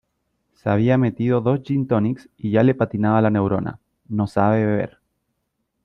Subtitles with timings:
[0.53, 4.97] Se había metido dos gintonics y ya le patinaba la neurona; no sabe beber.